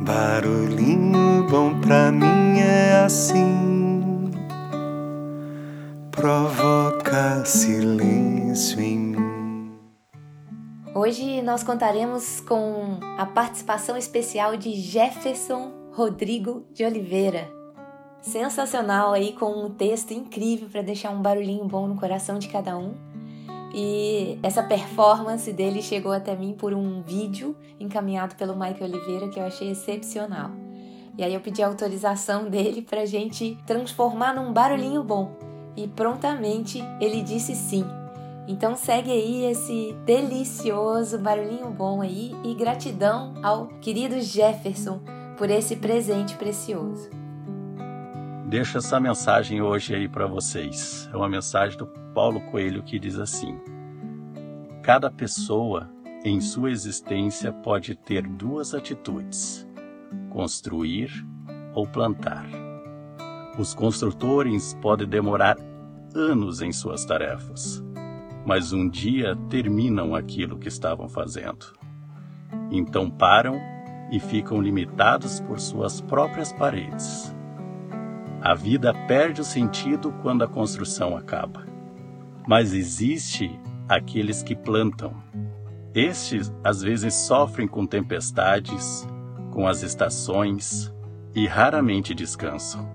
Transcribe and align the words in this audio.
Barulhinho 0.00 1.44
bom 1.50 1.80
pra 1.80 2.12
mim 2.12 2.60
é 2.60 3.02
assim, 3.04 4.30
provoca 6.12 7.44
silêncio 7.44 8.80
em 8.80 8.98
mim. 8.98 9.72
Hoje 10.94 11.42
nós 11.42 11.64
contaremos 11.64 12.40
com 12.40 13.00
a 13.18 13.26
participação 13.26 13.96
especial 13.96 14.56
de 14.56 14.72
Jefferson 14.72 15.72
Rodrigo 15.92 16.64
de 16.72 16.84
Oliveira. 16.84 17.50
Sensacional 18.20 19.12
aí 19.12 19.32
com 19.32 19.64
um 19.64 19.70
texto 19.70 20.12
incrível 20.12 20.68
para 20.68 20.82
deixar 20.82 21.10
um 21.10 21.20
barulhinho 21.20 21.64
bom 21.64 21.88
no 21.88 21.96
coração 21.96 22.38
de 22.38 22.46
cada 22.46 22.78
um. 22.78 22.94
E 23.74 24.38
essa 24.42 24.62
performance 24.62 25.52
dele 25.52 25.82
chegou 25.82 26.12
até 26.12 26.34
mim 26.34 26.54
por 26.54 26.72
um 26.72 27.02
vídeo 27.02 27.56
encaminhado 27.78 28.34
pelo 28.34 28.58
Mike 28.58 28.82
Oliveira 28.82 29.28
que 29.28 29.38
eu 29.38 29.44
achei 29.44 29.70
excepcional. 29.70 30.50
E 31.16 31.24
aí 31.24 31.34
eu 31.34 31.40
pedi 31.40 31.62
autorização 31.62 32.44
dele 32.50 32.82
para 32.82 33.02
a 33.02 33.06
gente 33.06 33.58
transformar 33.66 34.34
num 34.34 34.52
barulhinho 34.52 35.02
bom. 35.02 35.32
E 35.76 35.86
prontamente 35.86 36.82
ele 37.00 37.22
disse 37.22 37.54
sim. 37.54 37.84
Então 38.48 38.74
segue 38.74 39.10
aí 39.10 39.44
esse 39.44 39.94
delicioso 40.06 41.18
barulhinho 41.18 41.70
bom 41.70 42.00
aí 42.00 42.34
e 42.42 42.54
gratidão 42.54 43.34
ao 43.42 43.66
querido 43.80 44.20
Jefferson 44.20 45.00
por 45.36 45.50
esse 45.50 45.76
presente 45.76 46.34
precioso. 46.36 47.10
Deixo 48.48 48.78
essa 48.78 48.98
mensagem 48.98 49.60
hoje 49.60 49.94
aí 49.94 50.08
para 50.08 50.26
vocês. 50.26 51.06
É 51.12 51.16
uma 51.18 51.28
mensagem 51.28 51.76
do 51.76 51.86
Paulo 52.14 52.40
Coelho 52.50 52.82
que 52.82 52.98
diz 52.98 53.18
assim: 53.18 53.60
Cada 54.82 55.10
pessoa 55.10 55.90
em 56.24 56.40
sua 56.40 56.70
existência 56.70 57.52
pode 57.52 57.94
ter 57.94 58.26
duas 58.26 58.72
atitudes: 58.72 59.68
construir 60.30 61.10
ou 61.74 61.86
plantar. 61.86 62.46
Os 63.58 63.74
construtores 63.74 64.72
podem 64.80 65.06
demorar 65.06 65.58
anos 66.14 66.62
em 66.62 66.72
suas 66.72 67.04
tarefas, 67.04 67.84
mas 68.46 68.72
um 68.72 68.88
dia 68.88 69.36
terminam 69.50 70.14
aquilo 70.14 70.58
que 70.58 70.68
estavam 70.68 71.06
fazendo. 71.06 71.66
Então 72.70 73.10
param 73.10 73.60
e 74.10 74.18
ficam 74.18 74.58
limitados 74.58 75.38
por 75.38 75.60
suas 75.60 76.00
próprias 76.00 76.50
paredes. 76.50 77.36
A 78.40 78.54
vida 78.54 78.94
perde 79.06 79.40
o 79.40 79.44
sentido 79.44 80.12
quando 80.22 80.44
a 80.44 80.48
construção 80.48 81.16
acaba. 81.16 81.66
Mas 82.46 82.72
existe 82.72 83.50
aqueles 83.88 84.42
que 84.44 84.54
plantam. 84.54 85.12
Estes 85.92 86.52
às 86.62 86.80
vezes 86.80 87.14
sofrem 87.14 87.66
com 87.66 87.84
tempestades, 87.84 89.06
com 89.50 89.66
as 89.66 89.82
estações 89.82 90.94
e 91.34 91.46
raramente 91.46 92.14
descansam. 92.14 92.92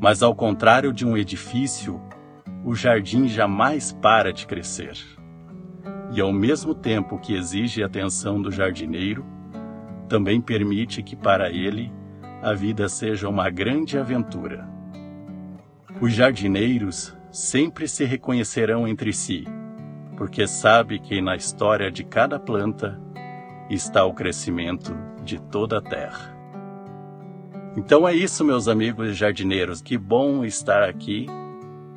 Mas 0.00 0.22
ao 0.22 0.34
contrário 0.34 0.92
de 0.92 1.04
um 1.04 1.16
edifício, 1.16 2.00
o 2.64 2.72
jardim 2.74 3.26
jamais 3.26 3.92
para 3.92 4.32
de 4.32 4.46
crescer. 4.46 4.96
E 6.12 6.20
ao 6.20 6.32
mesmo 6.32 6.72
tempo 6.72 7.18
que 7.18 7.34
exige 7.34 7.82
atenção 7.82 8.40
do 8.40 8.50
jardineiro, 8.50 9.26
também 10.08 10.40
permite 10.40 11.02
que 11.02 11.16
para 11.16 11.50
ele 11.50 11.92
a 12.42 12.54
vida 12.54 12.88
seja 12.88 13.28
uma 13.28 13.50
grande 13.50 13.98
aventura. 13.98 14.68
Os 16.00 16.12
jardineiros 16.12 17.16
sempre 17.30 17.88
se 17.88 18.04
reconhecerão 18.04 18.86
entre 18.86 19.12
si, 19.12 19.44
porque 20.16 20.46
sabe 20.46 20.98
que 20.98 21.20
na 21.20 21.36
história 21.36 21.90
de 21.90 22.04
cada 22.04 22.38
planta 22.38 23.00
está 23.68 24.04
o 24.04 24.14
crescimento 24.14 24.96
de 25.24 25.40
toda 25.40 25.78
a 25.78 25.82
terra. 25.82 26.36
Então 27.76 28.08
é 28.08 28.14
isso, 28.14 28.44
meus 28.44 28.66
amigos 28.66 29.16
jardineiros, 29.16 29.80
que 29.80 29.98
bom 29.98 30.44
estar 30.44 30.82
aqui. 30.82 31.26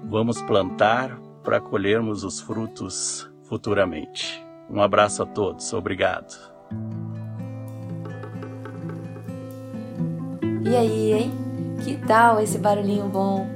Vamos 0.04 0.42
plantar 0.42 1.18
para 1.44 1.62
colhermos 1.62 2.24
os 2.24 2.40
frutos 2.40 3.32
futuramente. 3.44 4.44
Um 4.70 4.82
abraço 4.82 5.24
a 5.24 5.26
todos, 5.26 5.74
obrigado. 5.74 6.52
E 10.64 10.76
aí, 10.76 11.14
hein? 11.14 11.32
Que 11.84 11.96
tal 11.96 12.40
esse 12.42 12.58
barulhinho 12.60 13.08
bom? 13.08 13.48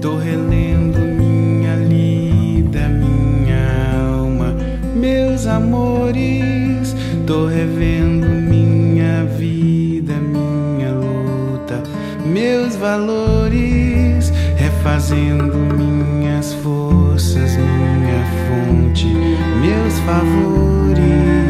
Tô 0.00 0.16
relendo 0.16 0.98
minha 0.98 1.76
lida, 1.76 2.88
minha 2.88 4.18
alma, 4.18 4.54
meus 4.94 5.46
amores. 5.46 6.94
Tô 7.26 7.46
revendo 7.46 8.26
minha 8.26 9.24
vida, 9.24 10.12
minha 10.14 10.92
luta, 10.92 11.82
meus 12.26 12.76
valores. 12.76 14.30
Refazendo 14.56 15.56
minhas 15.56 16.52
forças, 16.54 17.56
minha 17.56 18.24
fonte, 18.46 19.06
meus 19.06 19.98
favores. 20.00 21.43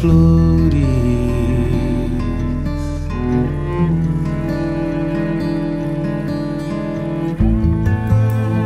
Flores. 0.00 0.86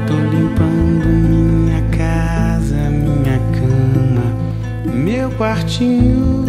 Tô 0.06 0.14
limpando 0.30 1.06
minha 1.06 1.82
casa, 1.96 2.76
minha 2.90 3.38
cama, 3.52 4.24
meu 4.92 5.30
quartinho. 5.32 6.44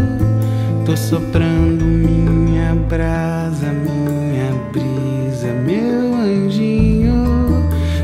Tô 0.85 0.97
soprando 0.97 1.85
minha 1.85 2.75
brasa, 2.75 3.67
minha 3.71 4.51
brisa, 4.71 5.53
meu 5.65 6.13
anjinho. 6.13 7.23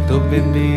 Tô 0.08 0.20
bebendo 0.20 0.69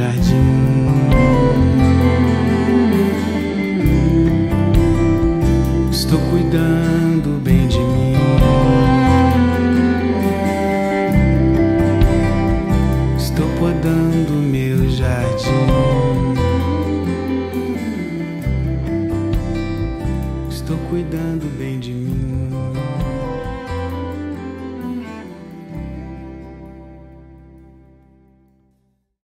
jardim. 0.00 0.96
Estou 5.90 6.18
cuidando 6.30 7.38
bem 7.42 7.68
de 7.68 7.78
mim. 7.78 8.14
Estou 13.18 13.46
podando 13.58 14.32
meu 14.32 14.88
jardim. 14.88 16.34
Estou 20.48 20.78
cuidando. 20.88 21.30